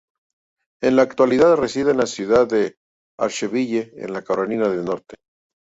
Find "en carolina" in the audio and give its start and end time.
3.97-4.67